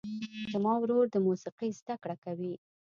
زما 0.51 0.73
ورور 0.79 1.05
د 1.11 1.15
موسیقۍ 1.27 1.69
زده 1.79 1.95
کړه 2.03 2.15
کوي. 2.23 2.53